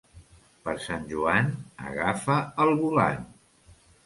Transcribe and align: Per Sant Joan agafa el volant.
Per 0.63 0.73
Sant 0.85 1.05
Joan 1.11 1.51
agafa 1.91 2.39
el 2.65 2.75
volant. 2.81 3.23